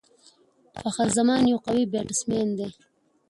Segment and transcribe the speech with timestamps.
[0.81, 2.69] فخر زمان یو قوي بيټسمېن دئ.